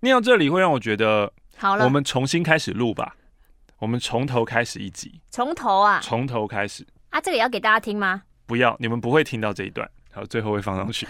[0.00, 3.16] 念到这里会让我觉得，好了，我们重新开始录吧，
[3.78, 8.22] 我们从头开始一集，从头啊，从头开始啊，这个也要给大家听吗？
[8.46, 11.06] 不要，你们不会听到这一段，然后最后会放上去，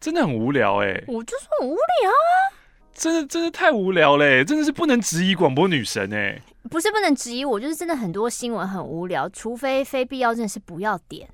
[0.00, 2.60] 真的很无聊哎、欸，我就说很无聊啊。
[2.94, 4.44] 真的真的太无聊嘞！
[4.44, 6.38] 真的是不能质疑广播女神哎。
[6.70, 11.26] 不是不能质疑我，就是真的很多新闻很无聊，除非非必要，真的是不要点。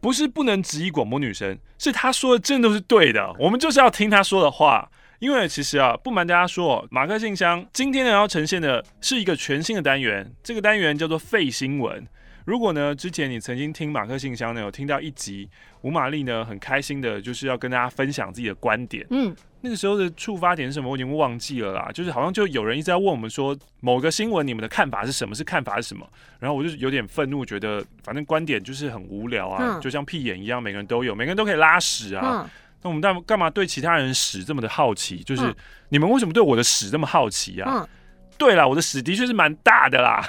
[0.00, 4.90] 不是不能质疑广播女神，是她说的真的都是对的，我们就是要听她说的话。
[5.18, 12.06] 因为其实啊，不瞒大家说，马克信箱今天呢要呈现的是一个全新的单元，这个单元叫做废新闻。
[12.50, 15.48] 如果呢之前你曾经听马克信箱呢有听到一集，
[15.82, 19.32] 吴玛丽呢很开心的就是要跟大家分享自己的观点，嗯。
[19.60, 20.90] 那个时候的触发点是什么？
[20.90, 21.90] 我已经忘记了啦。
[21.94, 25.32] 就是好像就有人一直在问我们说，某个新闻你们的看法是什么？
[25.32, 26.04] 是看法是什么？
[26.40, 32.42] 然后我就有点愤怒，觉得反正观点就是很无聊啊，嗯、就像屁眼一样，每个人都有，每个人都可以拉屎啊。
[32.42, 32.50] 嗯、
[32.82, 35.18] 那我们干干嘛对其他人屎这么的好奇？
[35.18, 35.54] 就是、嗯、
[35.90, 37.70] 你们为什么对我的屎这么好奇啊？
[37.82, 37.88] 嗯、
[38.36, 40.26] 对啦，我的屎的确是蛮大的啦。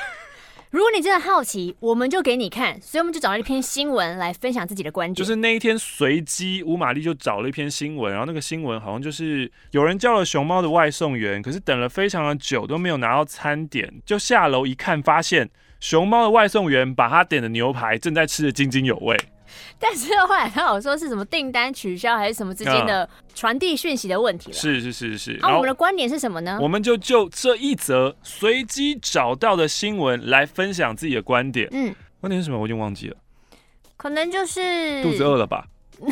[0.71, 5.13] 如果你真的好奇，我们就给你看，所以我们就找了一篇新闻来分享自己的观点。
[5.13, 15.49] 就是那一天随机，吴玛丽就找了一篇新闻，然后那个新闻好像就是有人叫了熊猫的外送员，可是等了非常的久都没有拿到餐点，就下楼一看，发现
[15.81, 19.19] 熊猫的外送员把他点的牛排正在吃的津津有味。
[19.79, 24.57] 但是后来他有说是什么订单取消还是什么之间的传递讯息的问题了？
[24.57, 25.39] 是是是是。
[25.41, 26.57] 那我们的观点是什么呢？
[26.61, 31.67] 我们就就这一则随机找到的新闻来分享自己的观点。
[31.71, 32.59] 嗯，观点是什么？
[32.59, 33.17] 我已经忘记了。
[33.97, 35.65] 可能就是肚子饿了吧。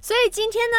[0.00, 0.76] 所以今天呢？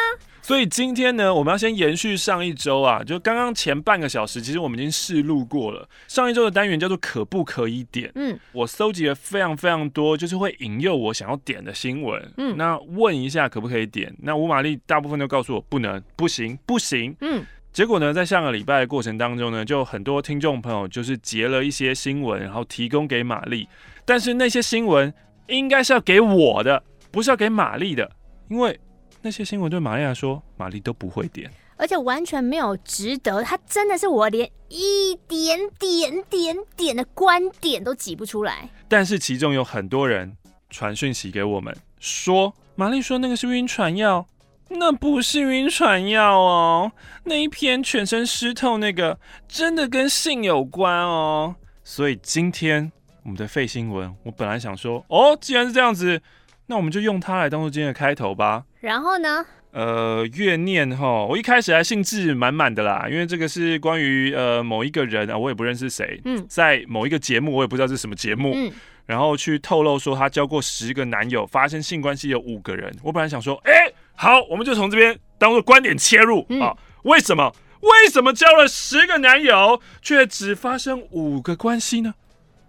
[0.47, 5.89] 所以今天呢，我们要先延续上一周啊，就刚刚前半个小时，其实我们已经试录过了。
[6.07, 14.15] 上一周的单元叫做“可不可以点”，嗯，我搜集了非常非常多，就是会引诱我想要点的新闻，嗯，那问一下可不可以点？
[14.21, 17.45] 那吴玛丽大部分都告诉我不能、不行、不行，嗯。
[17.73, 23.67] 结果呢，在上个礼拜的过程当中呢，就很多听众朋友就是截了一些新闻，然后提供给玛丽，
[24.05, 25.13] 但是那些新闻
[25.47, 28.09] 应该是要给我的，不是要给玛丽的，
[28.47, 28.79] 因为。
[29.21, 33.41] 那些新闻对玛丽来说，玛丽都不会点，而且完全没有值得。
[33.43, 38.69] 他真的是我连一点点点点的观点都挤不出来。
[38.87, 40.37] 但是其中有很多人
[40.69, 44.25] 传讯息给我们说，玛丽说那个是晕船药，
[44.69, 46.91] 那不是晕船药哦。
[47.23, 51.55] 那一篇全身湿透那个真的跟性有关哦。
[51.83, 52.91] 所以今天
[53.23, 56.21] 我们的废新闻，我本来想说，哦，既然是这样子。
[56.67, 58.63] 那我们就用它来当做今天的开头吧。
[58.81, 59.45] 然后呢？
[59.71, 68.71] 呃，怨念哈，我一开始还兴致满满的啦，因为这个是关于呃某一个人啊，我也不认识谁，嗯，在某一个节目，我也不知道是什么节目，嗯，
[69.05, 72.91] 然后去透露说他交过十个男友，发生性关系有五个人。
[73.03, 76.75] 我本来想说，哎、欸，好，我们就从这边当做观点切入、嗯、啊。
[77.03, 77.53] 为什么？
[77.81, 82.15] 为什么交了十个男友，却只发生五个关系呢？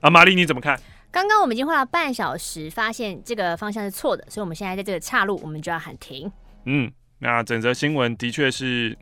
[0.00, 0.78] 啊，玛丽你怎么看？
[1.10, 6.30] 刚刚我们已经花了半小时，发现这个方向是错的，所以我们现在在这个岔路，我们就要喊停。
[6.64, 8.96] 嗯，那整则新闻的确是，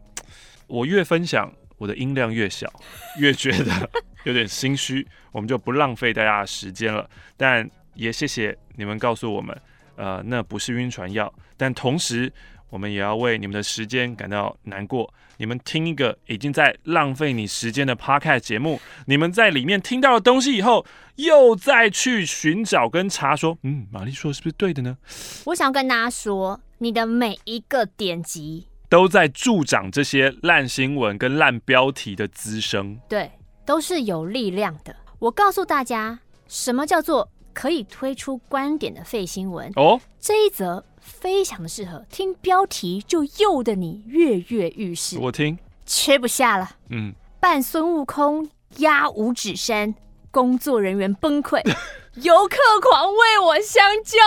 [0.68, 2.72] 我越分享我的音量越小，
[3.18, 3.90] 越觉得
[4.24, 7.08] 有点心虚，我们就不浪费大家的时间了。
[7.36, 9.60] 但也谢谢你们告诉我们，
[9.96, 12.32] 呃，那不是晕船药，但同时
[12.70, 15.12] 我们也要为你们的时间感到难过。
[15.38, 24.96] 你们听一个已经在浪费你时间的 Podcast 节目，你们在里面听到了东西以后，又再去寻找跟查说，嗯，玛丽说的是不是对的呢？
[25.44, 33.30] 我想要跟大家说，你的每一个点击都在助长这些烂新闻跟烂标题的滋生，对，
[33.66, 34.96] 都是有力量的。
[35.18, 39.72] 我告诉大家，什么叫做可以推出观点的废新闻？
[39.76, 40.84] 哦，这一则。
[41.00, 45.16] 非常的适合听标题就诱得你跃跃欲试。
[45.20, 45.56] 我听
[45.86, 46.68] 吃不下了。
[46.90, 49.94] 嗯，扮孙悟空压五指山，
[50.32, 51.62] 工作人员崩溃，
[52.20, 54.18] 游客狂喂我香蕉。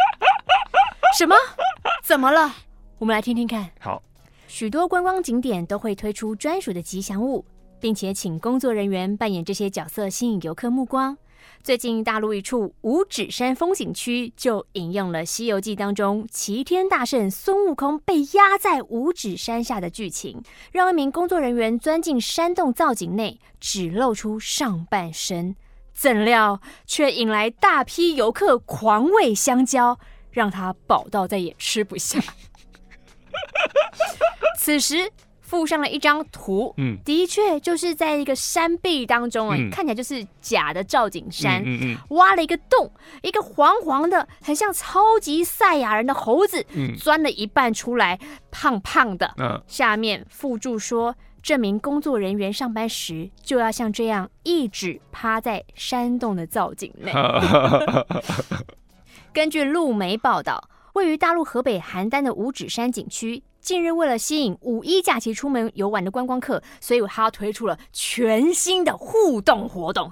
[1.16, 1.34] 什么？
[2.04, 2.54] 怎么了？
[2.98, 3.70] 我们来听听看。
[3.80, 4.02] 好，
[4.46, 7.42] 许多观光景点都会推出专属的吉祥物，
[7.80, 11.16] 并且请工作人员扮演这些角色，吸引游客目光。
[11.62, 20.42] 最近，大陆一处五指山风景区就引用了《西游记》当中齐天大圣孙悟空被压在五指山下的剧情，
[20.72, 25.54] 让一名工作人员钻进山洞造景内，只露出上半身，
[25.94, 30.00] 怎料却引来大批游客狂喂香蕉，
[30.32, 32.18] 让他饱到再也吃不下。
[34.58, 35.12] 此时。
[35.52, 42.90] 附上了一张图，嗯，的确就是在一个山壁当中啊，嗯、看起来就是假的赵景山，嗯嗯，挖了一个洞，
[43.20, 48.18] 一个黄黄的，很像超级赛亚人的猴子，嗯，钻了一半出来，
[48.50, 57.12] 胖胖的，嗯，下面附注说，这名工作人员上班时就要像这样一直趴在山洞的造景内。
[59.34, 70.10] 根据路媒报道，位于大陆河北邯郸的五指山景区，近日为了吸引五一假期出门游玩的观光客，所以他推出了全新的互动活动。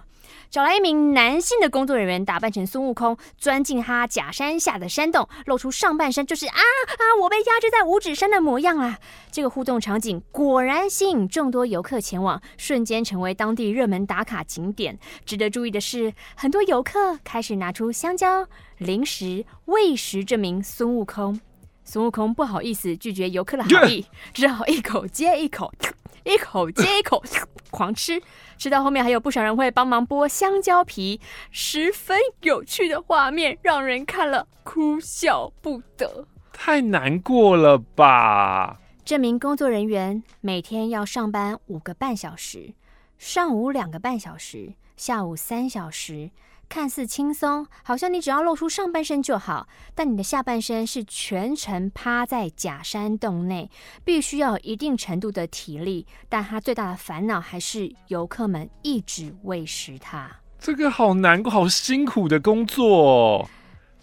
[0.48, 8.98] 找来一名男性的工作人员，打扮成孙悟空，钻进他假山下的山洞，露出上半身，就是啊啊，我被压制在五指山的模样啊！
[9.32, 14.96] 这个互动场景果然吸引众多游客前往，瞬间成为当地热门打卡景点。
[15.24, 18.46] 值得注意的是，很多游客开始拿出香蕉、
[18.78, 21.40] 零食喂食这名孙悟空。
[21.90, 25.72] 孙悟空不好意思拒绝游客的好意，只好一口接一口。
[26.22, 27.20] 一口接一口
[27.72, 28.22] 狂吃，
[28.56, 31.20] 吃到后面还有不少人会帮忙剥香蕉皮，
[31.50, 36.28] 十分有趣的画面，让人看了哭笑不得。
[36.52, 38.78] 太难过了吧？
[39.04, 42.74] 这名工作人员每天要上班五个半小时，
[43.18, 46.30] 上午两个半小时，下午三小时。
[46.70, 53.68] 看似轻松，好像你只要露出上半身就好，但你的下半身是全程趴在假山洞内，
[54.04, 56.06] 必须要有一定程度的体力。
[56.28, 60.30] 但他最大的烦恼还是游客们一直喂食他。
[60.60, 63.50] 这个好难过、好辛苦的工作，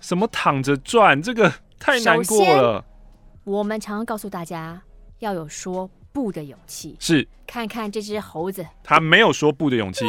[0.01, 2.83] 什么躺着转，这个太难过了。
[3.45, 4.81] 我们常常告诉大家
[5.19, 10.03] 要有说不的勇气，是看看这只猴子，他没有说不的勇气。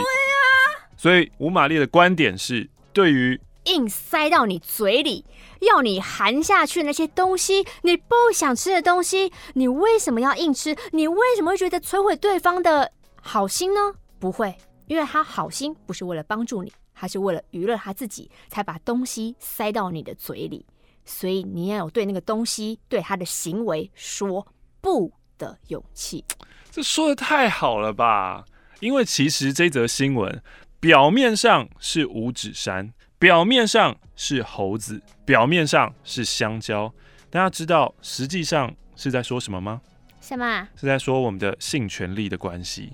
[0.98, 5.24] 所以吴玛丽的观点是，对于硬塞到你嘴里，
[5.60, 10.76] 要你含下去那些东西，你不想吃的东西，你为什么要硬吃？
[10.90, 12.90] 你为什么会觉得摧毁对方的
[13.22, 13.80] 好心呢？
[14.18, 14.56] 不会，
[14.88, 20.66] 因为他好心不是为了帮助你，他是为了娱乐他自己，才把东西塞到你的嘴里。
[21.04, 24.44] 所以你要有对那个东西、对他的行为说
[24.80, 26.24] 不的勇气。
[26.72, 28.44] 这说的太好了吧？
[28.80, 30.42] 因为其实这则新闻。
[30.80, 36.92] 表面上是五指山，表面上是猴子，表面上是香蕉。
[37.30, 39.80] 大家知道实际上是在说什么吗？
[40.20, 40.68] 什么？
[40.76, 42.92] 是在说我们的性权利的关系。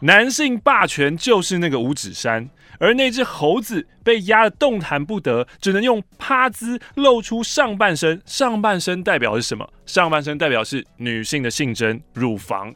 [0.00, 2.48] 男性霸权就是那个五指山，
[2.78, 8.22] 而那只猴子被压得动弹不得，只能用趴姿露出上半身。
[8.24, 9.70] 上半身代表是什么？
[9.84, 12.74] 上半身代表是女性的性征，乳房。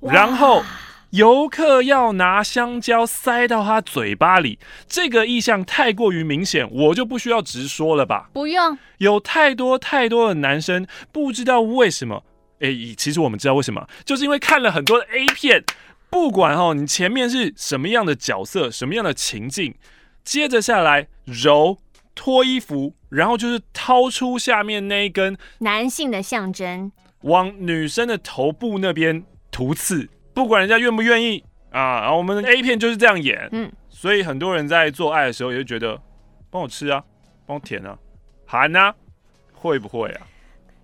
[0.00, 0.62] 然后。
[1.14, 4.58] 游客要拿香蕉塞到他嘴巴里，
[4.88, 8.28] 这个意象太过于明显，我就不需要直说了吧？
[8.32, 12.24] 不用，有太多太多的男生不知道为什么，
[12.58, 15.62] 诶，其实我们知道为什么，就是因为看了很多的 A 片，
[16.10, 19.76] 不管哦，你前面是什么样的角色，什么样的情境，
[20.24, 21.78] 接着下来揉
[22.16, 26.90] 脱衣服，然后就是掏出下面那一根男性的象征，
[27.20, 30.08] 往女生的头部那边涂刺。
[30.34, 36.00] 不管人家愿不愿意啊，然后我们的 A 片就是这样演，嗯，所以很多人在做爱的时候也会觉得，
[36.50, 37.02] 帮我吃啊，
[37.46, 37.96] 帮我舔啊，
[38.44, 38.94] 喊啊，
[39.52, 40.26] 会不会啊？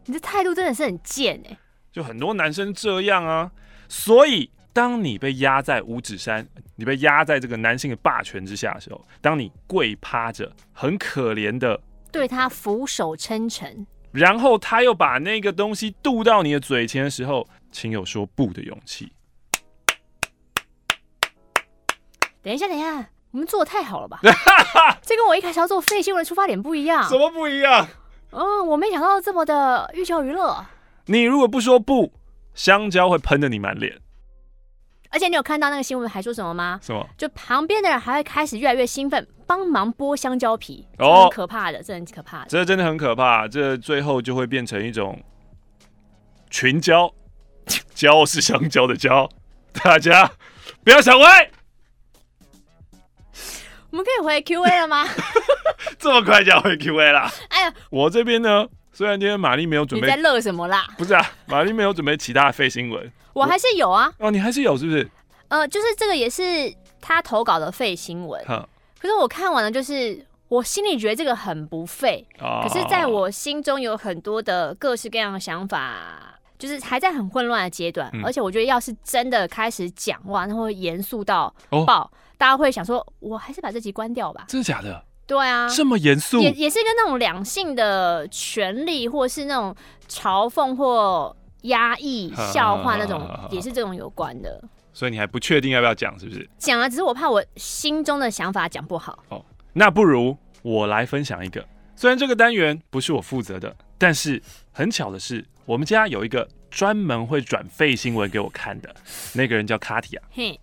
[0.06, 1.58] 你这态度真的是很贱哎！
[1.92, 3.50] 就很多男生这样啊，
[3.88, 6.46] 所以当你被压在五指山，
[6.76, 11.80] 你被压在这个男性的霸权之下的时候，当你跪趴着，很可怜的
[12.12, 19.12] 对他俯首称臣，然后他又把那个东西渡到你的嘴前的时候，请有说不的勇气。
[22.42, 24.20] 等一下，等一下，我们做的太好了吧？
[25.02, 27.02] 这跟我一开始要做废新闻的出发点不一样。
[27.08, 27.86] 什么不一样？
[28.32, 30.64] 嗯，我没想到这么的寓教于乐。
[31.06, 32.12] 你如果不说不，
[32.54, 34.00] 香蕉会喷的你满脸。
[35.12, 36.78] 而且你有看到那个新闻还说什么吗？
[36.80, 37.04] 什么？
[37.18, 40.86] 就旁边的人还会开始越来越兴奋，帮忙剥香蕉皮。
[40.98, 42.46] 哦，很可怕的，这很可怕的。
[42.48, 45.20] 这真的很可怕，这最后就会变成一种
[46.48, 47.12] 群交，
[47.92, 49.28] 交是香蕉的交，
[49.82, 50.30] 大家
[50.84, 51.50] 不要想歪。
[53.90, 55.04] 我们可以回 Q A 了吗？
[55.98, 57.30] 这么快就要回 Q A 了？
[57.48, 60.86] 哎呀，我这边呢，虽然今天玛丽没有准备，你在乐什么啦？
[60.96, 64.12] 不是啊，玛丽没有准备其他的废新闻，我还是有啊。
[64.18, 65.08] 哦，你还是有是不是？
[65.48, 68.44] 呃，就是这个也是他投稿的废新闻。
[68.46, 76.29] 可是我看完了，就是我心里觉得这个很不废，哦，可是在我心中有很多的各式各样的想法，
[76.60, 78.22] 就是还在很混乱的阶段，嗯。
[78.24, 82.02] 而且我觉得要是真的开始讲话，那会严肃到爆。
[82.02, 84.46] 哦大家会想说，我还是把这集关掉吧？
[84.48, 85.04] 真的假的？
[85.26, 89.76] 对啊，这么严肃，也也是跟那种两性的权利，或是那种
[90.08, 94.58] 嘲讽或压抑笑话那种，也是这种有关的。
[94.94, 96.48] 所以你还不确定要不要讲，是不是？
[96.56, 99.22] 讲了，只是我怕我心中的想法讲不好。
[99.28, 101.62] 哦，那不如我来分享一个。
[101.94, 108.92] 虽然这个单元不是我负责的，但是很巧的是，我们家有一个专门会转废新闻给我看的
[109.34, 110.22] 那个人叫卡提亚。
[110.32, 110.58] 嘿，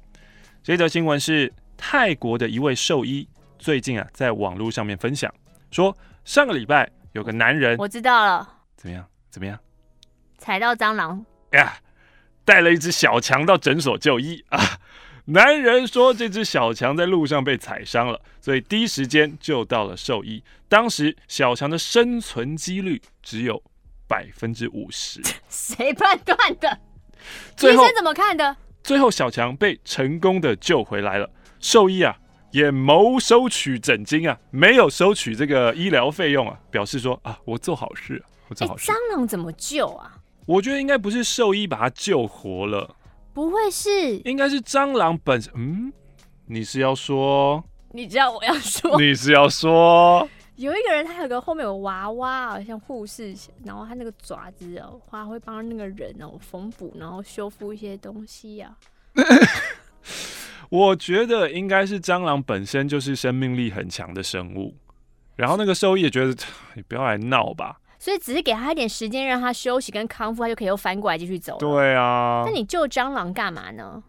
[0.61, 3.25] 这则新闻是泰国的一位兽医
[3.57, 5.33] 最近啊在网络上面分享，
[5.71, 8.45] 说上个礼拜有个男人，我知道了，
[8.75, 9.07] 怎么样？
[9.29, 9.57] 怎么样？
[10.37, 11.77] 踩到蟑螂呀！
[12.43, 14.59] 带了一只小强到诊所就医啊！
[15.27, 20.43] 男人说这只小强在路上被踩伤了，所以第一时间就到了兽医。
[20.67, 23.63] 当时小强的生存几率只有
[24.07, 25.21] 百分之五十。
[25.49, 26.79] 谁判断的？
[27.61, 28.55] 医生怎么看的？
[28.83, 31.29] 最后小强被成功的救回来了。
[31.59, 32.15] 兽医啊
[32.51, 38.91] 也没收取诊金啊，没有收取这个医疗费用啊，表示说啊我做好事，我做好事。
[38.91, 40.17] 欸，蟑螂怎么救啊？
[40.45, 42.95] 我觉得应该不是兽医把他救活了，
[43.33, 45.51] 不会是，应该是蟑螂本身。
[45.57, 45.91] 嗯，
[46.45, 47.61] 你是要说？
[47.91, 48.97] 你知道我要说？
[49.01, 50.29] 你是要说？
[50.57, 53.33] 有一个人，他有个后面有娃娃，好像护士，
[53.63, 58.75] 然后他那个爪子哦，他会帮那个人哦缝补，然后修复一些东西呀、
[59.13, 59.23] 啊。
[60.69, 64.75] 我觉得应该是蟑螂本身就是生命力很强的生物，
[65.35, 66.35] 然后那个兽医也觉得
[66.75, 67.79] 你不要来闹吧。
[67.99, 71.57] 所以只是给他一点时间，让他休息跟康复，他就可以又翻过来继续走。
[71.59, 74.03] 对啊，那你救蟑螂干嘛呢？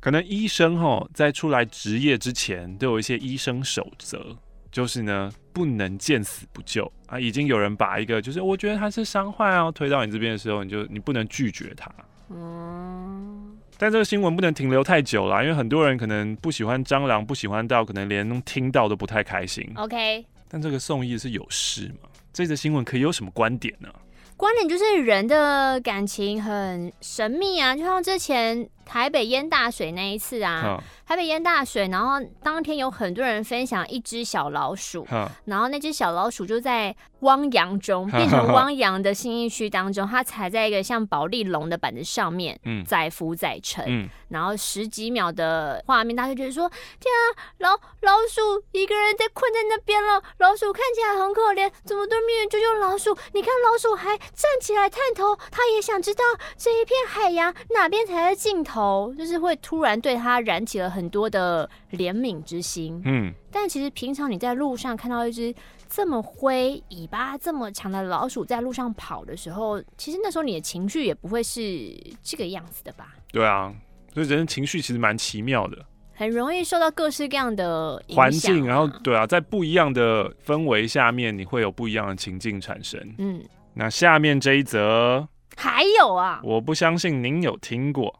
[0.00, 4.36] 可能医生哈在出来执业之前都有一些医生守则，
[4.70, 7.18] 就是呢不能见死不救啊。
[7.18, 11.90] 已经有人把一个就是我觉得他是伤患啊推到你这边的时候，你就你不能拒绝他。
[12.28, 13.56] 嗯。
[13.78, 19.66] 但这个新闻不能停留太久了，因为很多人可能不喜欢蟑螂，不喜欢到可能连听到都不太开心。
[19.76, 20.24] OK。
[20.48, 22.08] 但这个送医是有事吗？
[22.32, 23.88] 这则新闻可以有什么观点呢？
[24.36, 30.62] 观点就是人的感情很神秘啊，就像之前台北淹大水那一次啊。
[30.64, 35.04] 哦台北淹大水，然后当天有很多人分享一只小老鼠，
[35.44, 42.56] 然后那只小老鼠就在汪洋中变成汪洋的新义区当中，它踩在一个像保利龙的板子上面，
[42.86, 46.70] 载浮载沉，然后十几秒的画面，大家就觉得说：
[47.00, 47.26] 天啊，
[47.58, 47.70] 老
[48.02, 53.18] 老鼠一个人在困在那边了，老鼠看起来很可怜，怎么都没有人救救老鼠？
[53.32, 56.22] 你看老鼠还站起来探头，它也想知道
[56.56, 58.79] 这一片海洋哪边才是尽头，
[59.18, 61.00] 就是会突然对它燃起了很。
[61.00, 65.52] 很多的怜悯之心，嗯，但其实平常你在路上看到一只
[65.88, 71.90] 这么灰、尾巴这么长的老鼠在路上跑的时候，其实那时候你的情绪也不会是
[72.22, 73.14] 这个样子的吧？
[73.32, 73.74] 对啊，
[74.12, 75.78] 所以人的情绪其实蛮奇妙的，
[76.12, 83.00] 很容易受到各式各样的环境，然后对啊，在不一样的氛围下面，你会有不一样的情境产生。
[83.16, 88.14] 嗯，那下面这一则还有啊，我不相信您有听过。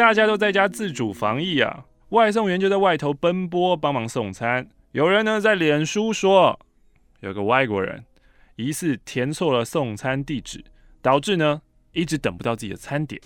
[0.00, 4.66] 大家都在家自主防疫啊，外送员就在外头奔波帮忙送餐。
[4.92, 6.58] 有人呢在脸书说，
[7.20, 8.02] 有个外国人
[8.56, 10.64] 疑似填错了送餐地址，
[11.02, 11.60] 导致呢
[11.92, 13.20] 一直等不到自己的餐点。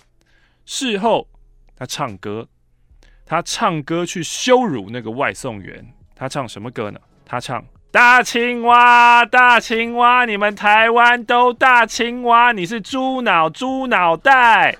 [0.65, 1.29] 事后
[1.77, 2.49] 他唱歌，
[3.25, 5.93] 他唱歌去羞辱那个外送员。
[6.13, 6.99] 他唱什么歌呢？
[7.25, 14.75] 他唱大青蛙，大青蛙，你们台湾都大青蛙，你是猪脑，猪脑袋。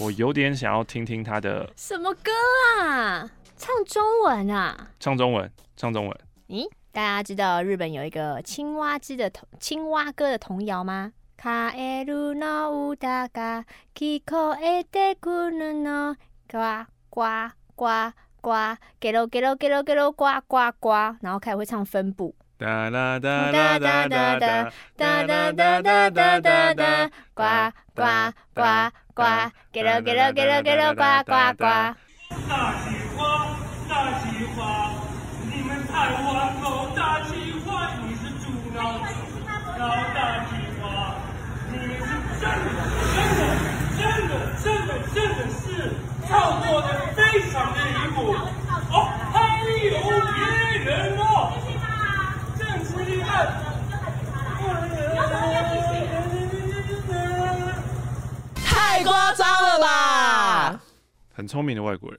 [0.00, 2.30] 我有点想要听听他的什么歌
[2.80, 3.28] 啊？
[3.56, 4.90] 唱中文啊？
[5.00, 6.16] 唱中文，唱中文。
[6.46, 11.12] 咦，大家知道日本有一个青蛙之的童青蛙歌的童谣吗？
[11.36, 16.14] 卡埃鲁诺乌达嘎，基科埃德库鲁诺，
[16.48, 20.90] 呱呱呱呱，给喽给喽给喽给喽呱呱呱，
[21.22, 22.36] 然后开始会唱分部。
[22.56, 27.42] 哒哒哒哒哒哒哒哒哒哒哒哒哒哒，呱
[27.94, 28.02] 呱
[28.54, 28.62] 呱
[29.18, 29.24] 呱，
[29.72, 31.64] 给了给了给了给了呱呱呱。
[32.48, 33.50] 大青蛙，
[33.88, 34.94] 大青蛙，
[35.50, 37.34] 你们台湾狗大青
[37.66, 38.46] 蛙，你是猪
[38.76, 38.78] 脑，
[39.76, 39.82] 脑
[40.14, 40.86] 大青蛙，
[41.72, 42.06] 你是
[42.38, 42.70] 真的
[43.10, 43.42] 真的
[43.98, 44.30] 真的
[44.62, 45.66] 真的真的是
[46.28, 47.18] 操作的非
[47.50, 48.16] 常的离谱
[48.92, 48.94] 哦，
[49.32, 49.98] 还有
[50.32, 51.24] 别人哦。
[58.98, 60.82] 太夸张了吧！
[61.32, 62.18] 很聪明的外国人，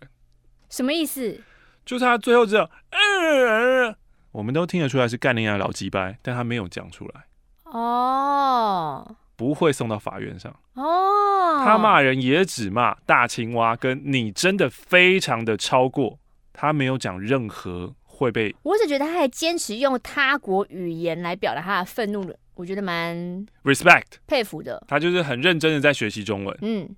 [0.69, 1.41] 什么意思？
[1.86, 3.93] 就是他最后这样，嗯，
[4.31, 7.25] 我们都听得出来是干尼亚老鸡掰，但他没有讲出来。
[7.65, 10.55] 哦，不会送到法院上。
[10.75, 16.17] 哦，他骂人也只骂大青蛙，跟你真的非常的超过，
[16.53, 17.93] 他没有讲任何。
[18.05, 23.15] 会被，我只觉得他还坚持用他国语言来表达他的愤怒的，我觉得蛮
[23.63, 24.83] respect 佩服的。
[24.85, 26.57] 他就是很认真的在学习中文。
[26.61, 26.89] 嗯，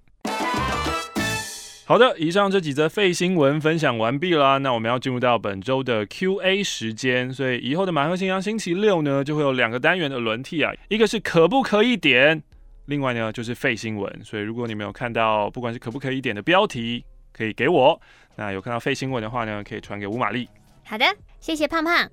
[1.85, 4.57] 好的，以上这几则废新闻分享完毕啦。
[4.57, 12.41] 那我们要进入到本周的 Q&A 时间，所以以后的马克信箱星期六呢，就会有两个单元的轮替啊，一个是可不可以点，
[12.87, 14.19] 另外呢就是废新闻。
[14.23, 17.99] 所以如果你没有看到，不管是可不可以点的标题，可以给我；
[18.35, 20.49] 那有看到废新闻的话呢，可以传给吴玛丽。
[20.83, 21.05] 好的，
[21.39, 22.09] 谢谢胖胖。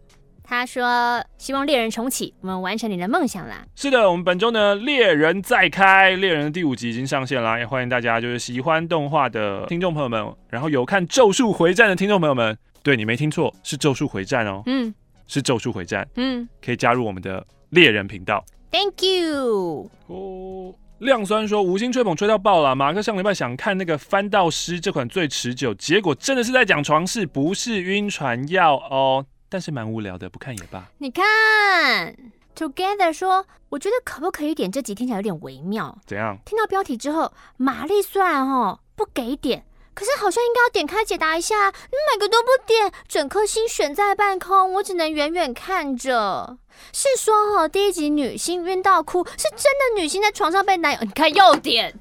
[0.50, 14.94] 他说：“希望猎人重启，我们完成你的梦想啦。”是的，我们本周呢，猎人再开，猎人的第五集已经上线啦，也欢迎大家就是喜欢动画的听众朋友们，然后有看《咒术回战》的听众朋友们，对，你没听错，是《咒术回战》哦，嗯，
[15.26, 18.42] 是《咒术回战》，嗯，可以加入我们的猎人频道。
[18.72, 19.90] Thank you。
[20.06, 29.26] 哦，亮酸说五星吹捧吹到爆了，马克上礼拜想看那个《翻道师》这款最持久，结果真的是在讲床事，不是晕船药哦。
[29.48, 30.86] 但是蛮无聊的，不看也罢。
[30.98, 32.14] 你看
[32.56, 34.70] ，Together 说，我觉得可不可以点？
[34.70, 35.98] 这集听起来有点微妙。
[36.06, 36.38] 怎样？
[36.44, 39.64] 听到标题之后，玛丽虽然哦不给点，
[39.94, 41.68] 可是好像应该要点开解答一下。
[41.70, 46.58] 你每个都不点，整颗心悬在半空，我只能远远看着。
[46.92, 51.94] 是说哦，第一集女星晕到哭，是真的女星在床上被男友，你看又点。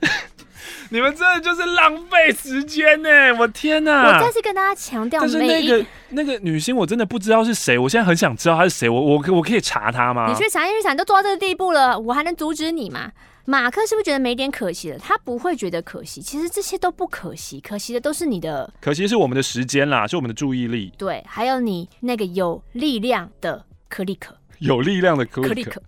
[0.90, 3.34] 你们真的就是浪费时间呢！
[3.38, 4.06] 我天哪！
[4.06, 8.88] 我再次跟大家强调，但是那个那个女星我真的不知道是谁，我现在很想知道她是谁。
[8.88, 10.26] 我我我可以查她吗？
[10.28, 13.12] 你去查，因为查，你都做到这个地步了，我还能阻止你吗？
[13.44, 14.98] 马克是不是觉得没点可惜了？
[14.98, 20.92] 他不会觉得可惜，其实这些都不可惜，可惜的都是你的，可惜是我们的时间啦，是我们的注意力。
[20.96, 25.82] 对，还有你那个有力量的克利克，有力量的克利克。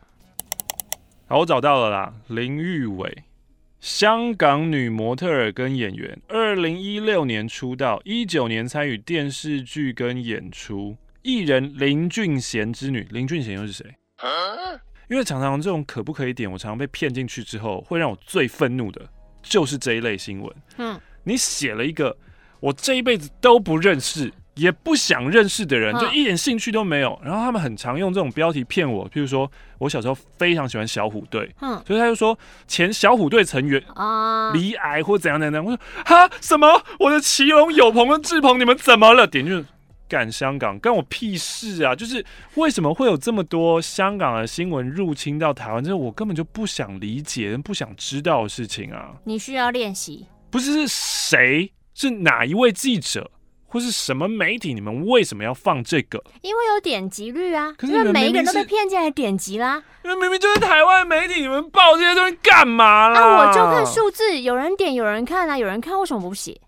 [1.29, 3.23] 好，我找到了啦，林玉伟。
[3.85, 10.97] 香港女模特儿跟演员，二零一六年出道，一九年参与电视剧跟演出。
[11.21, 13.85] 艺人林俊贤之女，林俊贤又是谁？
[15.11, 19.07] 因为常常这种可不可以点，我常常被骗进去之后，会让我最愤怒的
[19.43, 20.57] 就是这一类新闻。
[20.79, 22.17] 嗯，你写了一个
[22.61, 24.33] 我这一辈子都不认识。
[24.55, 27.19] 也不想认识的人，就一点兴趣都没有。
[27.25, 35.65] 然后他们很常用这种标题骗我，譬如说我小时候非常喜欢小虎队，嗯，所以他就说前小虎队成员啊离癌或怎样怎样。
[35.65, 36.83] 我说哈什么？
[37.01, 39.27] 我的奇龙、有朋跟志鹏，你们怎么了？
[39.27, 39.65] 点就
[40.09, 41.95] 赶香港，干我屁事啊！
[41.95, 45.83] 就是为什么会有这么多香港的新闻入侵到台湾？
[45.83, 49.13] 这是我根本就不想理解、不想知道的事情啊！
[49.25, 51.73] 你需要练习，不是是谁？
[51.95, 53.31] 是哪一位记者？
[53.75, 54.73] 或是什么媒体？
[54.73, 56.23] 你们为什么要放这个？
[56.43, 57.75] 因为有点击率啊！
[57.77, 59.83] 可是因为每一个人都被骗进来点击啦。
[60.05, 63.21] 因为明明就是台湾媒体，你们报这些东西干嘛啦？
[63.21, 66.61] 啊，我就看数字，有人点，有人看啊，有人看，为什么不写？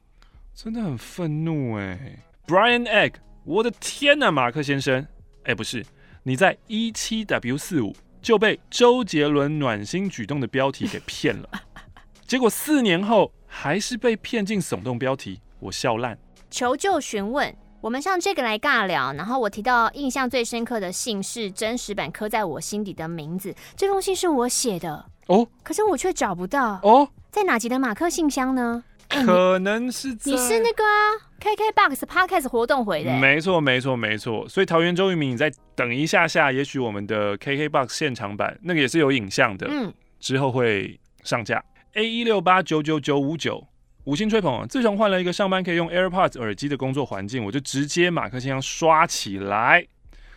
[0.53, 3.12] 真的很愤怒哎！Brian Egg，
[3.45, 5.07] 我的天呐，马克先生，
[5.45, 5.87] 哎，不是，
[6.25, 11.49] 你在一七 W 四五就被周杰伦暖心举动的标题给骗了，
[12.27, 16.19] 结果四年后还是被骗进耸动标题，我笑烂。
[16.57, 19.12] 求救询问，我们上这个来尬聊。
[19.12, 23.55] 然后我提到印象最深刻的信是真实版刻在我心底的名字。
[23.77, 28.83] 这封信是我写的哦，可是我却找不到哦，在哪集的马克信箱呢？
[29.11, 33.12] 可能是在你是那个啊，KKBOX Podcast 活动回的。
[33.12, 34.49] 没错，没错，没错。
[34.49, 41.62] 所以桃园周渝民，你再等一下下，也许我们的 KKBOX 现场版那个也是有影像的，嗯，之后会上架。
[41.92, 43.62] A 一六八九九九五九。
[44.07, 44.64] 五星吹捧！
[44.69, 49.85] 自从换了一个上班可以用 AirPods 耳机的工作环境，我就直接马克信箱刷起来。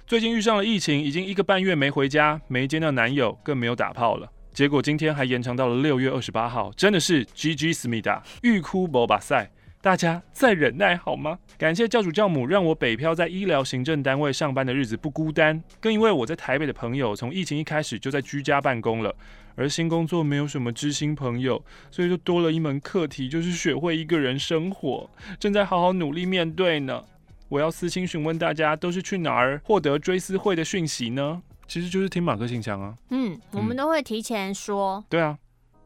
[0.08, 4.28] 最近遇上了疫情，已经一个半月没回家，没见到男友，更没有打炮了。
[4.54, 9.52] 结果今天还延长到了六月二十八号，真的是 GG 思密达，欲哭无巴塞。
[9.82, 11.38] 大家再忍耐好吗？
[11.58, 15.64] 感谢教主教母，让我北漂在医疗行政单位上班的日子不孤单。
[15.80, 19.16] 更因为我在台北的朋友，从疫情一开始就在居家办公了。
[19.60, 25.10] 而新工作没有什么知心朋友，所以就多了一门课题，就是学会一个人生活。
[25.38, 27.04] 正在好好努力面对呢。
[27.50, 31.41] 我要私信询问大家，都是去哪儿获得追思会的讯息呢？
[31.67, 32.95] 其实就是听马克信箱啊。
[33.10, 34.95] 嗯，我们都会提前说。
[34.95, 35.38] 嗯、对啊。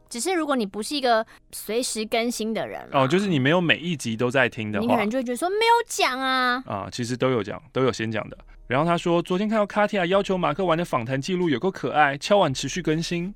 [0.08, 6.62] 只是如果你不是一个随时更新的人，哦，就是你没有每一集都在听的话，你可能就会觉得说没有讲啊。
[6.68, 8.38] 啊，其实都有讲，都有先讲的。
[8.68, 13.34] 然后他说，昨天看到卡提亚要求马克玩的访谈记录有够可爱，敲碗持续更新。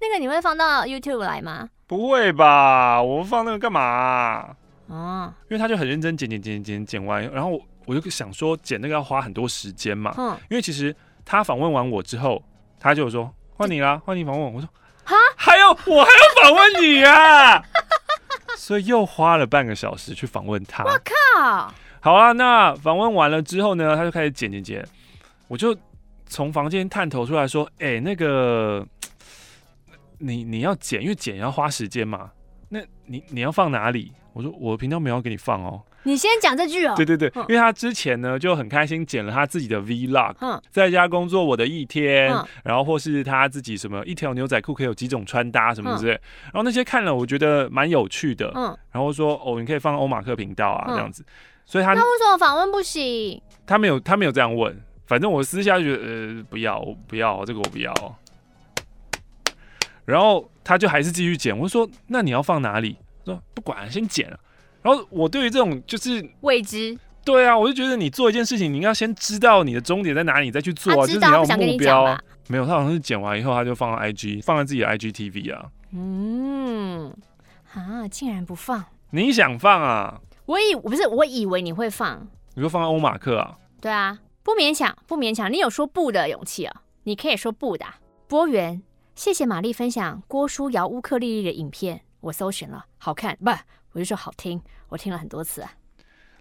[0.00, 1.68] 那个你会放到 YouTube 来吗？
[1.86, 4.56] 不会吧，我放那个干嘛啊？
[4.88, 10.14] 哦，因为他就很认真剪剪剪剪剪完，然后我就想说剪那个要花很多时间嘛。
[10.16, 12.42] 嗯，因为其实他访问完我之后，
[12.78, 14.52] 他就说换你啦，换你访问。
[14.52, 14.68] 我说
[15.04, 17.62] 哈，还有我还要访问你啊，
[18.56, 20.84] 所以又花了半个小时去访问他。
[20.84, 21.72] 我靠！
[22.00, 24.86] 好啊，那访问完了之后呢，他就开始剪剪剪，
[25.48, 25.76] 我就。
[26.32, 28.86] 从房间探头出来说：“哎、欸，那个，
[30.20, 32.30] 你你要剪，因为剪要花时间嘛。
[32.68, 36.94] 那你你要放哪里？”我说：“我的频道没有给你放哦。”你先讲这句哦。
[36.96, 51.22] 对对对，因为他之前呢就很开心剪了他自己的 Vlog，嗯，在家工作我的一天，嗯，然后或是他自己什么一条牛仔裤可以有几种穿搭什么之类，嗯，然后那些看了我觉得蛮有趣的，嗯，然后说哦，你可以放欧马克频道啊，嗯，这样子，
[51.66, 53.42] 所以他那为什么访问不行？
[53.66, 54.74] 他没有他没有这样问，
[55.06, 57.92] 反正我私下就觉得呃不要我不要这个我不要，
[60.04, 62.96] 然后他就还是继续剪，我就说那你要放哪里？
[63.24, 64.38] 说不管先剪了。
[64.82, 72.18] 然后我对于这种就是未知，对啊，我就觉得你做一件事情，你应该先知道你的终点在哪里，你再去做啊，就是你要有目标啊。
[72.48, 75.66] 没有，他好像是剪完以后他就放到 IG，放在自己的 IGTV 啊。
[75.92, 77.14] 嗯，
[77.74, 78.84] 啊，竟然不放？
[79.10, 80.20] 你想放啊？
[80.46, 82.26] 我以我不是，我以为你会放。
[82.54, 83.56] 你说放在欧马克啊？
[83.80, 85.52] 对啊，不勉强，不勉强。
[85.52, 86.82] 你有说不的勇气啊？
[87.04, 87.84] 你可以说不的。
[88.26, 88.82] 波源，
[89.20, 93.50] 谢谢玛丽分享郭书瑶乌克丽丽的影片，我搜寻了，好看不？
[93.92, 95.70] 我就说好听，我听了很多次啊。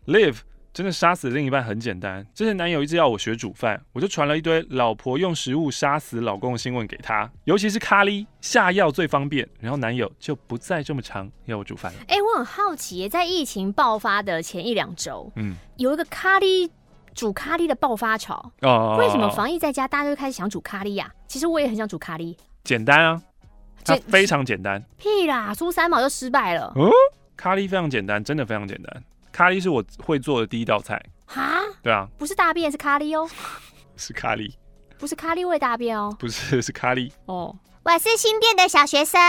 [0.08, 0.38] Live
[0.72, 2.26] 真的杀死另一半很简单。
[2.34, 9.46] 之前男友一直要我学煮饭，我就传了一堆老婆用食物杀死老公的新闻给他，尤其是咖喱下药最方便。
[9.60, 12.00] 然后男友就不再这么常要我煮饭了。
[12.08, 16.70] 哎、欸，我很好奇，在疫情爆发的前一两周，嗯，有一个咖喱
[17.14, 18.54] 煮咖喱的爆发潮。
[18.62, 18.96] 哦。
[18.98, 21.28] 为什么防疫在家，大家都开始想煮咖喱呀、啊？
[21.28, 22.38] 其实我也很想煮咖喱。
[22.64, 23.22] 简单啊，
[23.84, 24.84] 它非常简单。
[24.98, 26.72] 屁啦，输三毛就失败了。
[26.76, 26.90] 嗯。
[27.36, 29.04] 咖喱非常简单，真的非常简单。
[29.32, 31.02] 咖喱是我会做的第一道菜。
[31.26, 31.62] 哈？
[31.82, 33.30] 对啊，不是大便，是咖喱哦。
[33.96, 34.52] 是咖喱，
[34.98, 36.14] 不是咖喱味大便哦。
[36.20, 37.12] 不是，是咖喱。
[37.26, 39.22] 哦，我是新店的小学生，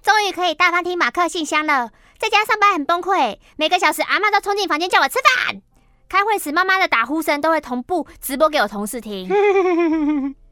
[0.00, 1.90] 终于可以大方听马克信箱了。
[2.18, 5.60] 在家上班很崩溃，每个小时阿妈都冲进房间叫我吃饭。
[6.08, 9.28] 开会时妈妈的打呼声都会同步直播给我同事听。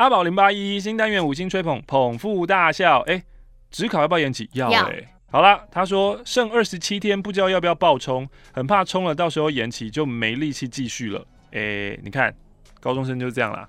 [0.00, 3.00] 阿宝零八一新单元五星吹捧捧腹大笑。
[3.00, 3.22] 哎，
[3.70, 4.48] 只考要不要延期？
[4.54, 5.14] 要哎。
[5.30, 11.20] 好了，他说剩二十七天，不知道要不要爆冲，很怕冲了，到时候延期就没力气继续了。
[11.52, 12.34] 哎、欸，你看，
[12.80, 13.68] 高中生就是这样啦，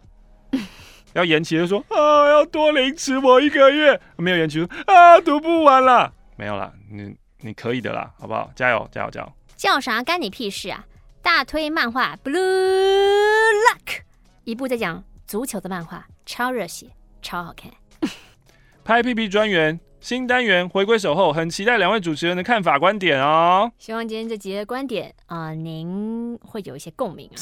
[1.11, 8.49] 要延期就说啊，要多凌迟我一个月，没有延期说啊，读不完啦，没有啦，你你可以的啦，好不好？
[8.55, 9.33] 加油，加油，加油！
[9.57, 10.85] 叫啥干你屁事啊！
[11.21, 13.85] 大推漫画《Blue Luck》，
[14.45, 16.87] 一部在讲足球的漫画，超热血，
[17.21, 17.69] 超好看。
[18.85, 19.77] 拍屁屁专员。
[19.99, 23.69] 新单元回归守候，很期待两位主持人的看法观点哦。
[23.77, 27.37] 希望今天这集的观点啊、呃，您会有一些共鸣啊。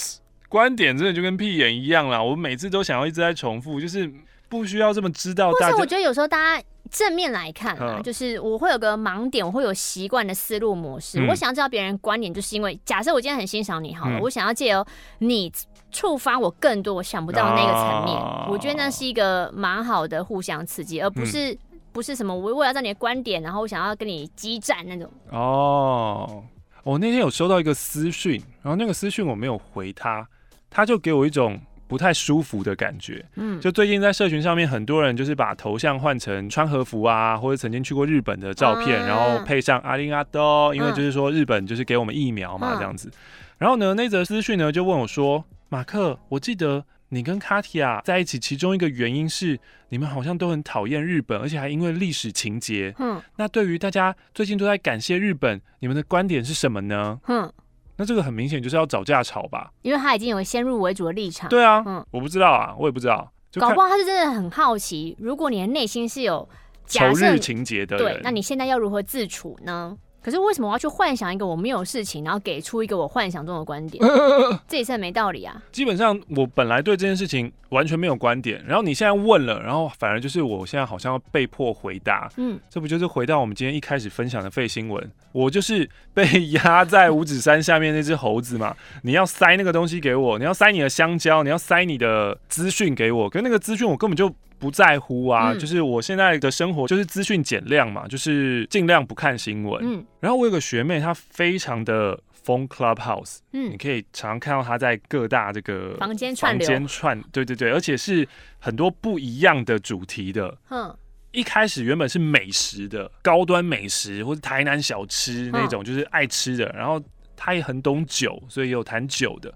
[0.50, 4.12] 观点真的就跟屁眼一样啦，我每次都想要一直在重复，就是
[4.50, 5.66] 不需要这么知道大家。
[5.68, 11.20] 但是我觉得有时候大家正面来看啊，就是我会有个盲点，我会有习惯的思路模式。
[11.20, 14.86] 嗯、我想要知道别人观点，就是因为假设我今天很欣赏你好了，嗯、我想要借由
[15.20, 15.52] 你
[15.92, 18.18] 触发我更多我想不到的那个层面。
[18.18, 21.60] 哦、我觉得那是一个蛮好的互相刺激，而不是、嗯。
[21.92, 25.10] 不是什么我我要知道你的观点，然后我想要跟你激战那种。
[25.32, 26.44] 哦，
[26.84, 30.26] 我那天有收到一个私讯，然后那个私讯我没有回他，
[30.70, 31.60] 他就给我一种
[31.90, 33.26] 不太舒服的感觉。
[33.36, 43.10] 嗯，就最近在社群上面，很多人就是把头像换成穿和服啊，或者曾经去过日本的照片，嗯、然后配上阿里阿多，因为就是说日本就是给我们疫苗嘛，这样子。
[43.10, 43.14] 嗯、
[43.58, 52.94] 然后呢，那则私讯呢就问我说：“马克，我记得。”你跟卡提亚在一起，其中一个原因是你们好像都很讨厌日本，而且还因为历史情节。
[53.00, 57.20] 嗯，那对于大家最近都在感谢日本，你们的观点是什么呢？
[57.28, 57.52] 嗯，
[58.00, 59.70] 那这个很明显就是要找架吵吧？
[59.82, 61.50] 因为他已经有先入为主的立场。
[61.50, 63.30] 对啊，嗯，我不知道啊，我也不知道。
[63.60, 66.48] 搞不好他是真的很好奇，如果你的内心是有
[66.86, 69.98] 仇日情节的，对，那你现在要如何自处呢？
[70.22, 74.04] 可是为什么我要去幻想一个我没有事情，然后给出一个我幻想中的观点？
[74.68, 75.62] 这也是很没道理啊！
[75.72, 82.30] 基本上我本来对这件事情完全没有观点，然后你现在问了，然后反而就是我现在好像要被迫回答。
[82.38, 85.12] 嗯，这不就是回到我们今天一开始分享的废新闻？
[85.32, 88.76] 我就是被压在五指山下面那只猴子嘛！
[89.04, 94.34] 你要塞那个东西给我，你要塞你的香蕉，你要塞你的资讯给我，可是那个资讯我根本就。
[94.60, 99.82] 不在乎啊，嗯、就是我现在的生活就是资讯减量嘛，就是尽量不看新闻。
[99.84, 108.28] 嗯，然后我有个学妹，她非常的疯 Clubhouse，嗯，你可以常常看到她在各大这个房间串房间串，对对对，而且是
[108.60, 110.58] 很多不一样的主题的。
[110.70, 110.94] 嗯，
[111.32, 116.66] 一开始原本是美食的，高端美食或者台南小吃那种，就是爱吃的。
[116.66, 117.02] 嗯、然后
[117.38, 119.54] 她也很懂酒，所以也有谈酒的。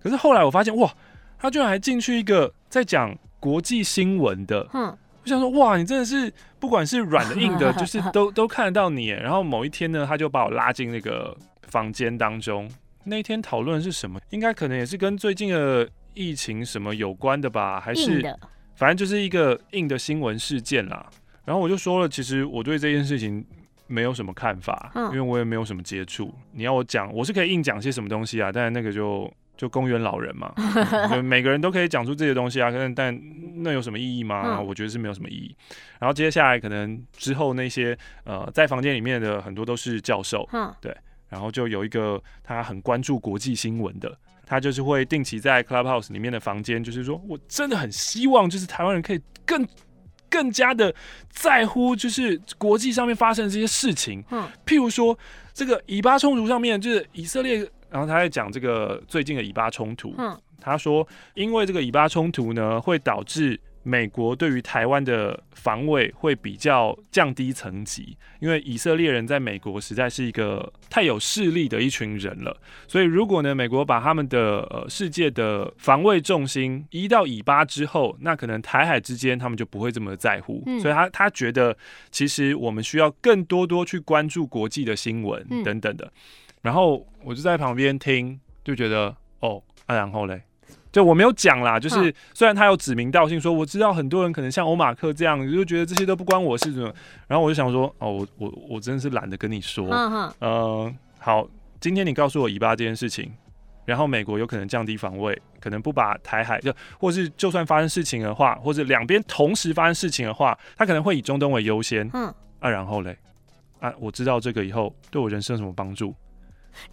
[0.00, 0.94] 可是后来我发现，哇，
[1.36, 3.12] 她居然还进去一个在讲。
[3.40, 4.84] 国际新闻的，嗯，
[5.22, 9.08] 我想说，哇，你真的是不管是软的硬的， 就是都都看得到你。
[9.08, 11.36] 然后某一天呢，他就把我拉进那个
[11.68, 12.70] 房间当中。
[13.04, 14.20] 那一天讨论是什么？
[14.30, 18.20] 应该可能也是跟最近的疫情什么有关的吧，还是
[18.74, 21.06] 反正就是一个硬的新闻事件啦。
[21.44, 23.44] 然后我就说了，其实我对这件事情
[23.86, 26.34] 没有什么看法，嗯、因为我也没有什么接触。
[26.52, 30.52] 你要我讲，我是可以硬讲些什么东西啊，但是那个就就公园老人嘛，
[31.10, 33.20] 就每个人都可以讲出这些东西啊，但但
[33.56, 34.58] 那有什么意义吗？
[34.58, 35.56] 嗯、我觉得是没有什么意义。
[35.98, 40.96] 然后接下来可能之后那些呃在房间里面的很多都是教授，嗯、对，
[41.28, 49.66] 然后就有一个他很关注国际新闻的，他就是会定期在 Clubhouse 里面的房间，就是说我真的很希望就是台湾人可以更。
[50.28, 50.92] 更加的
[51.30, 55.16] 在乎，就是国际上面发生的这些事情，嗯，譬如说
[55.54, 63.60] 这个以巴冲突上面，就是以色列，然后他在讲这个最近的以巴冲突，嗯，他说因为这个以巴冲突呢，会导致。
[63.86, 72.60] 美国对于台湾的防卫会比较降低层级，因为以色列人在美国实在是一个太有势力的一群人了。
[72.88, 80.64] 所以如果呢，美国把他们的呃世界的防卫重心移到以巴之后，那可能台海之间他们就不会这么在乎。
[80.66, 81.76] 嗯、所以他他觉得
[82.10, 86.04] 其实我们需要更多多去关注国际的新闻等等的。
[86.06, 86.12] 嗯、
[86.62, 90.42] 然后我就在旁边听，就觉得哦，啊、然后嘞。
[90.96, 96.90] 对，我没有讲啦，就是虽然他有指名道姓说，我知道很多人可能像欧马克这样，就觉得这些都不关我事什么，
[97.26, 101.46] 然后我就想说，哦，我我我真的是懒得跟你说，嗯呃，好，
[101.80, 103.30] 今天你告诉我以巴这件事情，
[103.84, 113.14] 然后美国有可能降低防卫，可能不把台海就，或是就算发生事情的话，或者两边同时发生事情的话，他可能会以中东为优先，嗯，啊，然后嘞，
[113.80, 116.14] 啊，我知道这个以后对我人生有什么帮助？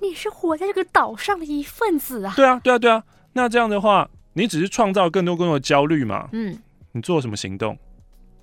[0.02, 3.02] 你是活在这个岛上的一份子啊，对啊，对啊，对啊。
[3.34, 6.30] 那这样的话，你只是创造更多更多的焦虑嘛？
[6.32, 6.58] 嗯，
[6.92, 7.78] 你做什么行动？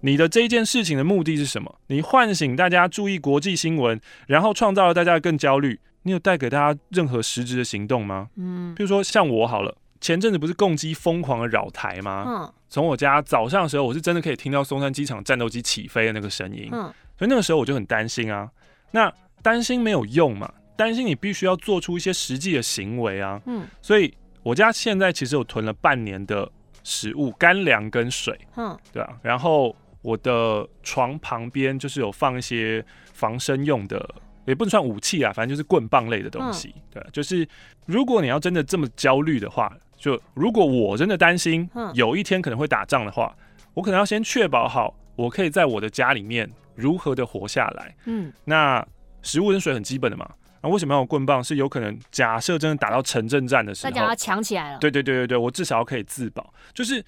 [0.03, 1.75] 你的这一件事情的目的是什么？
[1.89, 5.79] 你唤醒大家注意国际新闻，然后创造了大家更焦虑。
[6.03, 8.29] 你有带给大家任何实质的行动吗？
[8.37, 12.25] 嗯，比如说像我好了，前阵子不是共机疯狂的扰台吗？
[12.27, 16.71] 嗯，从我家早上的时候，我是真的可以听到松山机场战斗机起飞的那个声音。
[16.73, 16.85] 嗯，
[17.19, 18.51] 所以那个时候我就很担心啊。
[18.93, 20.51] 那担心没有用嘛？
[20.75, 23.41] 担心你必须要做出一些实际的行为啊。
[23.45, 24.13] 嗯，所以。
[24.43, 26.51] 我家现在其实有囤了半年的
[26.83, 29.19] 食物、干粮跟水，嗯，对啊。
[29.23, 34.09] 然后我的床旁边就是有放一些防身用的，
[34.47, 37.07] 也不能算武器啊，反正就是棍棒类的东西，对啊。
[37.13, 37.47] 就是
[37.87, 43.37] 如果你要真的这么焦虑的话，就如果我真的担心有一天可能会打仗的话，
[43.75, 47.95] 我可能要先确保好我可以在我的家里面如何的活下来。
[48.07, 48.85] 嗯，那
[49.21, 50.27] 食物跟水很基本的嘛。
[50.63, 51.43] 那、啊、为什么要有棍棒？
[51.43, 54.79] 是有可能假设真的打到城镇战的时候，大家要抢起来了。
[54.79, 56.53] 对对对对对，我至少可以自保。
[56.75, 57.05] 就是，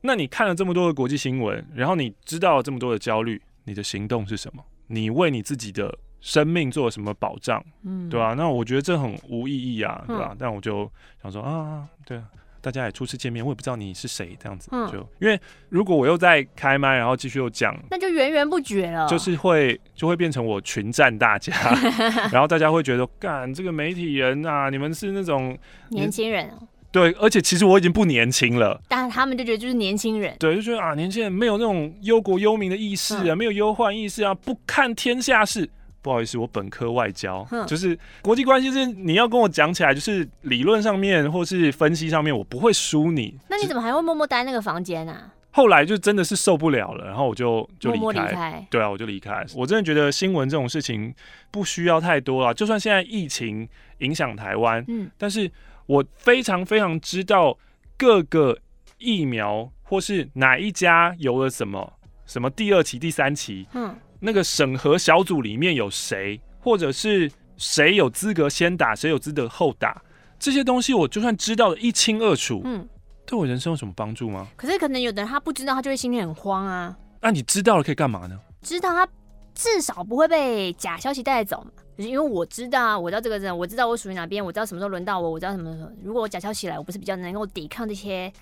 [0.00, 4.62] 那你看了这么多的国际新闻，然后你知道了这么多的焦虑，你的行动是什么？
[4.86, 7.64] 你为你自己的生命做了什么保障？
[7.82, 8.34] 嗯，对吧、啊？
[8.34, 10.28] 那我觉得这很无意义啊，对吧、啊？
[10.32, 10.90] 嗯、但我就
[11.22, 12.24] 想说啊，对啊。
[12.62, 21.52] 大家也初次见面，我也不知道你是谁，这样子、嗯、就因为如果我又在开麦，然后继续又讲，那就源源不绝了，就是会就会变成我群战大家，
[22.32, 26.50] 然后大家会觉得，干这个媒体人啊，你们是那种年轻人，
[26.92, 35.68] 对，而且其实我已经不年轻了，但他们就觉得就是年轻人，对，就觉得啊，年轻人没有那种忧国忧民的意识啊，嗯、没有忧患意识啊，不看天下事。
[36.02, 43.38] 不好意思，我本科外交，哼就是国际关系是你要跟我讲起来，就是理论上面或是分析上面，我不会输你。
[43.48, 45.32] 那你怎么还会默默待那个房间呢、啊？
[45.52, 48.00] 后来就真的是受不了了，然后我就就离开。
[48.00, 48.66] 默默离开。
[48.68, 49.44] 对啊，我就离开。
[49.54, 51.14] 我真的觉得新闻这种事情
[51.50, 55.48] 不需要太多了，就算现在疫情影响台湾，嗯，但是
[55.86, 57.56] 我非常非常知道
[57.96, 58.58] 各个
[58.98, 61.92] 疫苗或是哪一家有了什么
[62.26, 63.94] 什么第二期、第三期，嗯。
[64.24, 70.00] 那个审核小组里面有谁，或者是谁有资格先打，谁有资格后打，
[70.38, 72.88] 这些东西我就算知道的一清二楚，嗯，
[73.26, 74.46] 对我人生有什么帮助吗？
[74.56, 76.96] 可是可能有的人他不知道，他就会心里很慌啊。
[77.20, 78.38] 那、啊、你知道了可以干嘛呢？
[78.62, 79.08] 知道他
[79.54, 85.90] 至少不会被假消息带走嘛，就是因为我知道啊，我知道这个人，我知道我属于哪边，我知道什么时候轮到我，我知道什么时候。
[86.02, 88.32] 如果我假消息来，我不是比较能够抵抗这些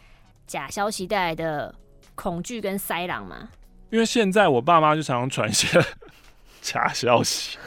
[0.46, 1.74] 假消息带来的
[2.14, 3.48] 恐惧跟塞狼吗？
[3.90, 5.66] 因为现在我爸妈就常常传一些
[6.62, 7.59] 假消息，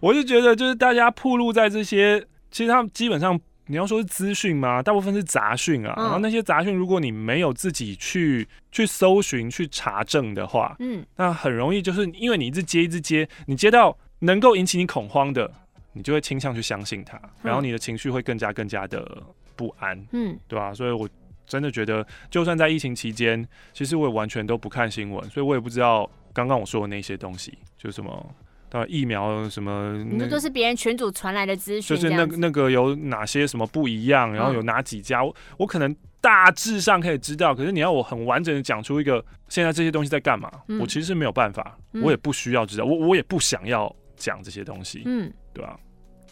[0.00, 4.82] 我就觉得就是大家暴露在这些，其实他们基本上你要说是资讯嘛？
[4.82, 5.94] 大部分是杂讯啊。
[5.96, 15.50] 然后那些杂讯，如果你没有自己去去搜寻、去查证的话，嗯，那很容易就是因为你一直接一直接，你接到能够引起你恐慌的，
[15.92, 19.22] 你就会倾向去相信它，然后你的情绪会更加更加的
[19.56, 20.72] 不安，嗯，对吧？
[20.72, 21.08] 所以我。
[21.52, 28.34] 真的觉得，就算在疫情期间，其实我也完全都不看新闻，所以我也不知道刚刚我说的那些东西，就什么
[28.70, 45.78] 到疫苗什么，你说都是别人群主传来的资讯，就是那那个有哪些什么不一样，然后有哪几家，我我可能大致上可以知道，可是你要我很完整的讲出一个现在这些东西在干嘛，我其实是没有办法，我也不需要知道，我我也不想要讲这些东西，嗯，对吧？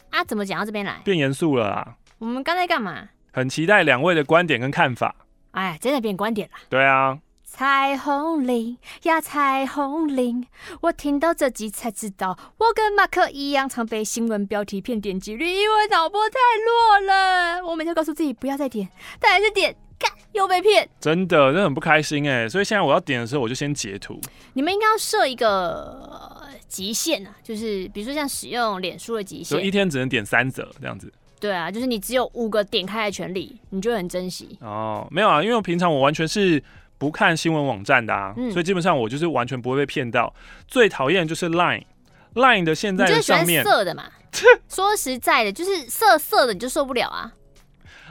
[0.08, 0.98] 啊，怎么讲到这边来？
[1.04, 1.96] 变严肃了啦！
[2.18, 3.08] 我们刚才干嘛？
[3.32, 5.14] 很期待两位的观点跟看法。
[5.52, 6.54] 哎，真的变观点了。
[6.68, 7.18] 对啊。
[7.52, 10.46] 彩虹铃呀，彩虹铃，
[10.82, 17.66] 我听到这集才知道，我跟马克一样常被新闻标题骗点击率，因为脑波太弱了。
[17.66, 18.88] 我每天告诉自己不要再点，
[19.18, 20.88] 但还是点，干又被骗。
[21.00, 22.48] 真的，真的很不开心哎。
[22.48, 24.20] 所以现在我要点的时候，我就先截图。
[24.52, 31.12] 你们应该要设一个极限啊，就是比如说像使用脸书的极限，就一天只能点三折这样子。
[31.40, 34.56] 对啊，就是你只有五个点开的权利，你就很珍惜。
[34.60, 36.62] 哦，没有啊，因为我平常我完全是。
[37.00, 40.34] 不看新闻网站的啊，嗯、所以基本上我就是完全不会被骗到。
[40.68, 44.04] 最讨厌就是 Line，Line 的现在的上面色的嘛。
[44.68, 47.32] 说实在的，就是色色的你就受不了啊。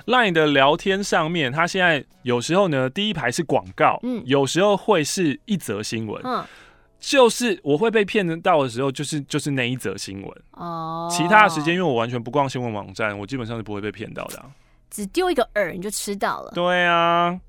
[0.07, 6.43] Line 的聊天上面，它现在有时候呢，第一排是广告，嗯，有时候会是一则新闻，嗯，
[6.99, 11.07] 就是我会被骗得到的时候，就是就是那一则新闻哦。
[11.11, 14.45] 其他的时间，因为我完全不逛新闻网站，我基本上是不会被骗到的、啊。
[14.89, 16.51] 只丢一个饵你就吃到了。
[16.53, 17.39] 对啊。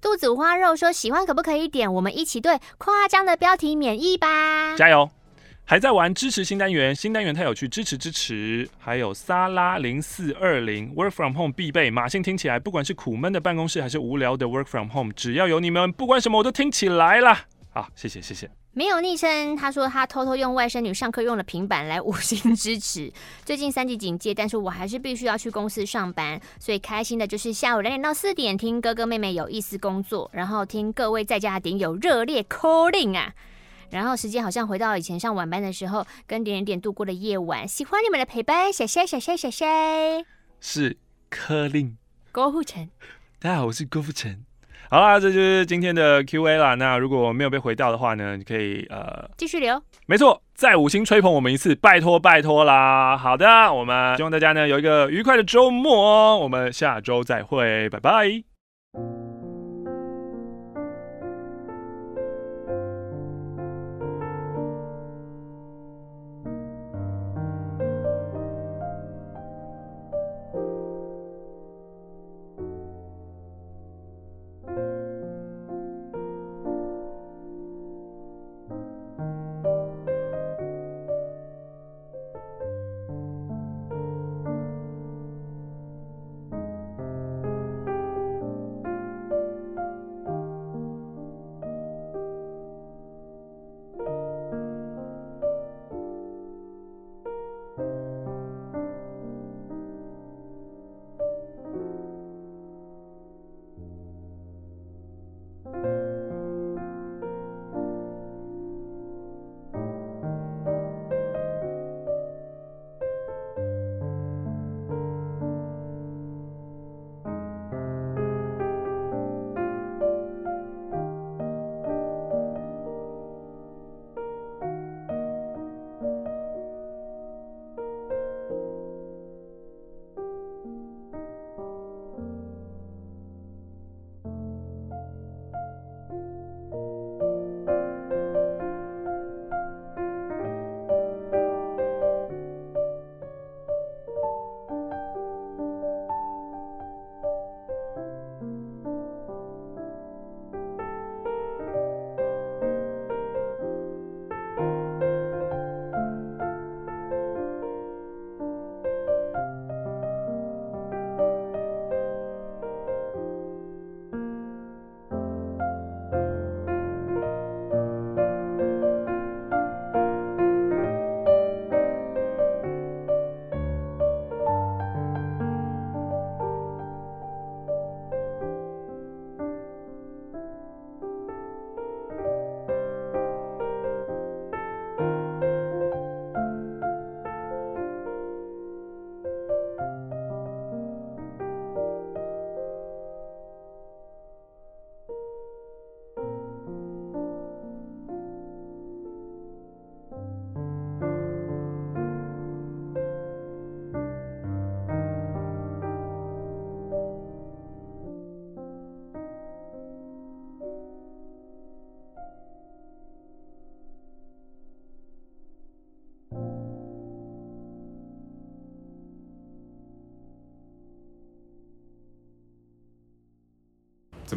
[0.00, 1.94] 肚子五花肉说：“喜欢可不可以点？
[1.94, 4.74] 我们一起对夸张的标题免疫吧！
[4.76, 5.08] 加油！
[5.64, 8.68] 还在玩支持新单元，新单元太有趣，支持支持！
[8.80, 17.38] 还有萨拉零四二零 Work from Home 必备，马信听起来，不管是苦闷的办公室还是无聊的 Work from Home，只要有你们，不管什么我都听起来了。
[17.70, 23.12] 好，谢谢谢谢。”没有昵称，他说他偷偷用外甥女上课用的平板来五星支持。
[23.44, 33.34] 最近三级警戒，但是我还是必须要去公司上班，所以开心的就是下午两点到四点听哥哥妹妹有意思工作，然后听各位在家的点友热烈 calling 啊，
[33.90, 40.24] 然后时间好像回到以前上晚班的时候，跟点点点度过的夜晚，喜欢你们的陪伴，谢谢谢谢谢谢。
[40.60, 40.96] 是
[41.30, 41.96] calling
[42.32, 42.88] 郭富城，
[43.38, 44.42] 大家好，我是郭富城。
[44.92, 46.74] 好啦，这就是今天的 Q&A 啦。
[46.74, 49.82] 那如果没有被回到的话呢，你可以呃继续留。
[50.04, 53.16] 没错，再五星吹捧我们一次，拜托拜托啦。
[53.16, 56.36] 好的，我们希望大家呢有一个愉快的周末哦。
[56.36, 59.31] 我们下周再会，拜拜。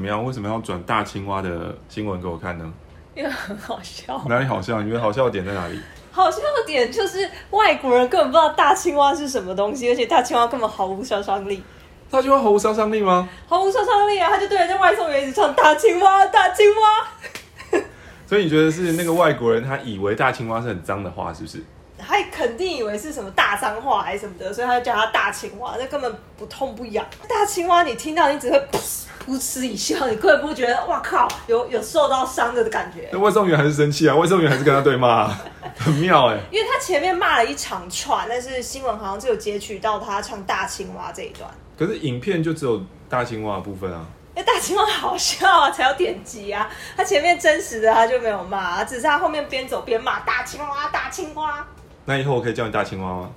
[0.05, 0.23] 么样？
[0.23, 2.73] 为什么要转大青蛙的新闻给我看呢？
[3.15, 4.21] 因为很好笑。
[4.27, 4.81] 哪里好笑？
[4.81, 5.79] 你觉得好笑的点在哪里？
[6.11, 11.63] 好笑的点就是外国人根本不知道大青蛙是什么东西，而且大青蛙根本毫无杀伤力。
[12.09, 13.27] 大青蛙毫无杀伤力吗？
[13.47, 14.29] 毫无杀伤力啊！
[14.29, 17.81] 他就对着那外送员一直唱大青蛙，大青蛙。
[18.27, 21.63] 所以你觉得是那个外国人他以为大青蛙是很脏的话，是不是？
[22.07, 27.05] 他肯定以为是什么大脏话还是什么的，所以他就叫他大青蛙，那根本不痛不痒。
[27.27, 28.79] 大青蛙你听到你只会噗
[29.27, 33.09] 噗嗤一笑，你根本不会觉得哇靠有有受到伤的感觉。
[33.11, 34.15] 那外送员还是生气啊？
[34.15, 35.41] 外送员还是跟他对骂啊，
[35.77, 36.37] 很妙哎。
[36.51, 41.49] 因为他前面骂了一长串，但是新闻好像只有截取到他唱大青蛙这一段。
[41.77, 44.05] 可是影片就只有大青蛙的部分啊。
[44.35, 46.69] 因为大青蛙好笑啊，才有点击啊。
[46.97, 51.65] 他前面真实的他就没有骂，只是他后面边走边骂大青蛙，大青蛙。
[52.05, 53.31] 那以后我可以叫你大青蛙吗？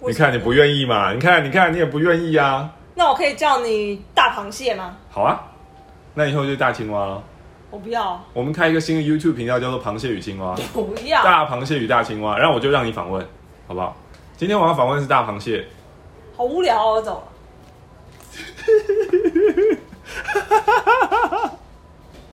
[0.00, 1.12] 你看你不愿意嘛？
[1.12, 2.70] 你看，你看，你也不愿意啊。
[2.94, 4.96] 那我可以叫你大螃蟹吗？
[5.10, 5.40] 好啊，
[6.14, 7.22] 那以后就大青蛙了。
[7.70, 8.20] 我不要。
[8.32, 10.54] 我们开一个新的 YouTube 频道，叫做《螃蟹与青蛙》。
[10.72, 11.22] 不要。
[11.22, 13.24] 大螃蟹与大青蛙，然后我就让你访问，
[13.66, 13.96] 好不好？
[14.36, 15.66] 今天我要访问是大螃蟹。
[16.36, 17.22] 好无聊哦，我走了。